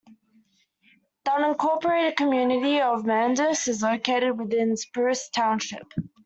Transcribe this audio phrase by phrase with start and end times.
[1.25, 5.93] The unincorporated community of Mandus is located within Spruce Township.